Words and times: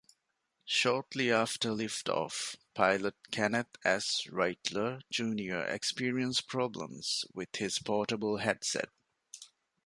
Shortly 0.65 1.29
after 1.31 1.69
liftoff, 1.69 2.55
pilot 2.73 3.13
Kenneth 3.29 3.67
S. 3.85 4.25
Reightler 4.31 5.01
Junior 5.11 5.61
experienced 5.65 6.47
problems 6.47 7.23
with 7.35 7.55
his 7.57 7.77
portable 7.77 8.37
headset. 8.37 8.89